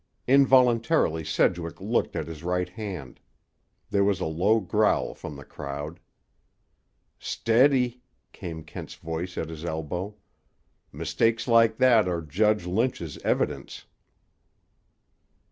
Involuntarily 0.25 1.23
Sedgwick 1.23 1.79
looked 1.79 2.15
at 2.15 2.25
his 2.25 2.41
right 2.41 2.67
hand. 2.69 3.19
There 3.91 4.03
was 4.03 4.19
a 4.19 4.25
low 4.25 4.59
growl 4.59 5.13
from 5.13 5.35
the 5.35 5.45
crowd. 5.45 5.99
"Steady!" 7.19 8.01
came 8.31 8.63
Kent's 8.63 8.95
voice 8.95 9.37
at 9.37 9.49
his 9.49 9.63
elbow. 9.63 10.15
"Mistakes 10.91 11.47
like 11.47 11.77
that 11.77 12.07
are 12.07 12.23
Judge 12.23 12.65
Lynch's 12.65 13.19
evidence." 13.19 13.85